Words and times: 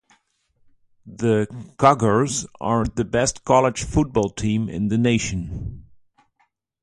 The 1.05 1.45
Cougars 1.77 2.47
are 2.59 2.85
the 2.85 3.05
best 3.05 3.45
college 3.45 3.83
football 3.83 4.29
team 4.31 4.67
in 4.67 4.87
the 4.87 4.97
nation. 4.97 5.85